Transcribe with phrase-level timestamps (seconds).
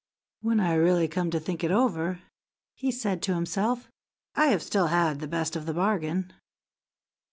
[0.41, 2.21] "When I really come to think it over,"
[2.73, 3.87] he said to himself,
[4.33, 6.33] "I have still had the best of the bargain.